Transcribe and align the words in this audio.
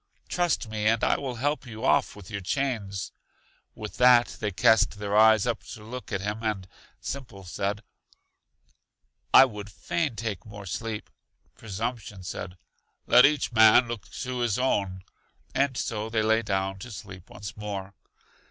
Trust 0.27 0.67
me, 0.67 0.87
and 0.87 1.03
I 1.03 1.15
will 1.19 1.35
help 1.35 1.67
you 1.67 1.85
off 1.85 2.15
with 2.15 2.31
your 2.31 2.41
chains. 2.41 3.11
With 3.75 3.97
that 3.97 4.37
they 4.39 4.49
cast 4.49 4.97
their 4.97 5.15
eyes 5.15 5.45
up 5.45 5.61
to 5.75 5.83
look 5.83 6.11
at 6.11 6.21
him, 6.21 6.41
and 6.41 6.67
Simple 6.99 7.43
said: 7.43 7.83
I 9.31 9.45
would 9.45 9.69
fain 9.69 10.15
take 10.15 10.43
more 10.43 10.65
sleep. 10.65 11.11
Presumption 11.55 12.23
said: 12.23 12.57
Let 13.05 13.27
each 13.27 13.51
man 13.51 13.87
look 13.87 14.09
to 14.09 14.39
his 14.39 14.57
own. 14.57 15.03
And 15.53 15.77
so 15.77 16.09
they 16.09 16.23
lay 16.23 16.41
down 16.41 16.79
to 16.79 16.89
sleep 16.89 17.29
once 17.29 17.55
more. 17.55 17.93